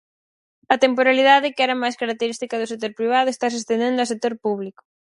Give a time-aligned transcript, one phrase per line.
[0.73, 4.81] A temporalidade que era máis característica do sector privado estase estendendo a sector público.